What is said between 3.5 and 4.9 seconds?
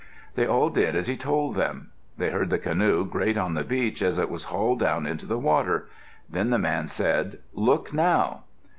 the beach as it was hauled